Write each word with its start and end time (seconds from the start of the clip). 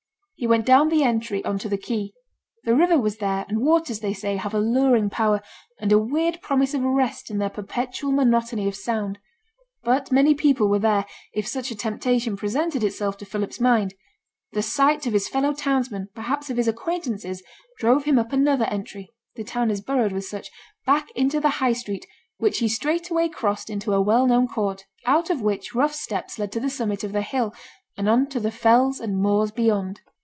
He 0.33 0.47
went 0.47 0.65
down 0.65 0.89
the 0.89 1.03
entry 1.03 1.45
on 1.45 1.59
to 1.59 1.69
the 1.69 1.77
quay. 1.77 2.13
The 2.63 2.73
river 2.73 2.99
was 2.99 3.17
there, 3.17 3.45
and 3.47 3.61
waters, 3.63 3.99
they 3.99 4.11
say, 4.15 4.37
have 4.37 4.55
a 4.55 4.59
luring 4.59 5.07
power, 5.11 5.39
and 5.79 5.91
a 5.91 5.99
weird 5.99 6.41
promise 6.41 6.73
of 6.73 6.81
rest 6.81 7.29
in 7.29 7.37
their 7.37 7.47
perpetual 7.51 8.11
monotony 8.11 8.67
of 8.67 8.75
sound. 8.75 9.19
But 9.83 10.11
many 10.11 10.33
people 10.33 10.67
were 10.67 10.79
there, 10.79 11.05
if 11.31 11.45
such 11.47 11.69
a 11.69 11.75
temptation 11.75 12.35
presented 12.35 12.83
itself 12.83 13.19
to 13.19 13.25
Philip's 13.27 13.59
mind; 13.59 13.93
the 14.51 14.63
sight 14.63 15.05
of 15.05 15.13
his 15.13 15.27
fellow 15.27 15.53
townsmen, 15.53 16.07
perhaps 16.15 16.49
of 16.49 16.57
his 16.57 16.67
acquaintances, 16.67 17.43
drove 17.77 18.05
him 18.05 18.17
up 18.17 18.33
another 18.33 18.65
entry 18.65 19.11
the 19.35 19.43
town 19.43 19.69
is 19.69 19.79
burrowed 19.81 20.11
with 20.11 20.25
such 20.25 20.49
back 20.87 21.11
into 21.11 21.39
the 21.39 21.49
High 21.61 21.73
Street, 21.73 22.07
which 22.37 22.57
he 22.57 22.67
straightway 22.67 23.29
crossed 23.29 23.69
into 23.69 23.93
a 23.93 24.01
well 24.01 24.25
known 24.25 24.47
court, 24.47 24.85
out 25.05 25.29
of 25.29 25.43
which 25.43 25.75
rough 25.75 25.93
steps 25.93 26.39
led 26.39 26.51
to 26.53 26.59
the 26.59 26.71
summit 26.71 27.03
of 27.03 27.11
the 27.13 27.21
hill, 27.21 27.53
and 27.95 28.09
on 28.09 28.25
to 28.29 28.39
the 28.39 28.49
fells 28.49 28.99
and 28.99 29.15
moors 29.19 29.51
beyond. 29.51 30.01